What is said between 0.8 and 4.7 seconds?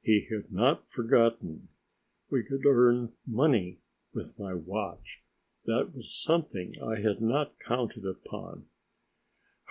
forgotten! We could earn money with my